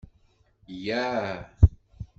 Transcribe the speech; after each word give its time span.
Yya! 0.85 1.09